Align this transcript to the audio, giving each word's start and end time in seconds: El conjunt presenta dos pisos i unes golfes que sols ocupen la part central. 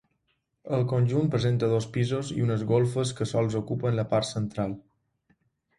El 0.77 0.85
conjunt 0.93 1.29
presenta 1.35 1.69
dos 1.75 1.87
pisos 1.97 2.33
i 2.39 2.41
unes 2.49 2.65
golfes 2.73 3.13
que 3.21 3.29
sols 3.35 3.61
ocupen 3.61 4.01
la 4.01 4.09
part 4.17 4.33
central. 4.35 4.77